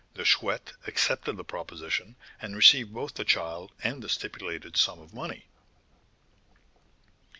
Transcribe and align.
"The 0.15 0.23
Chouette 0.25 0.73
accepted 0.87 1.37
the 1.37 1.43
proposition, 1.43 2.15
and 2.41 2.55
received 2.55 2.91
both 2.91 3.13
the 3.13 3.23
child 3.23 3.71
and 3.83 4.01
the 4.01 4.09
stipulated 4.09 4.75
sum 4.75 4.99
of 4.99 5.13
money. 5.13 5.45